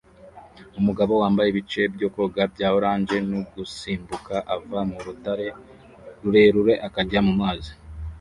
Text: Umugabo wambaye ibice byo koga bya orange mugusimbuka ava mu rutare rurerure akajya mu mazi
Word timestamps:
Umugabo 0.79 1.13
wambaye 1.21 1.47
ibice 1.49 1.81
byo 1.95 2.07
koga 2.13 2.41
bya 2.53 2.67
orange 2.77 3.17
mugusimbuka 3.29 4.35
ava 4.55 4.79
mu 4.89 4.97
rutare 5.05 5.47
rurerure 6.21 6.73
akajya 6.87 7.19
mu 7.27 7.33
mazi 7.41 7.71